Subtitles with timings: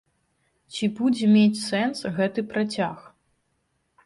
[0.75, 2.97] Ці будзе мець сэнс гэты працяг?